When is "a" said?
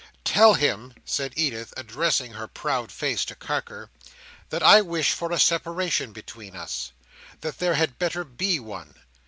5.31-5.37